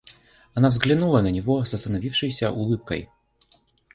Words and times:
Она 0.55 0.69
взглянула 0.69 1.21
на 1.21 1.29
него 1.29 1.63
с 1.63 1.75
остановившеюся 1.75 2.49
улыбкой. 2.51 3.11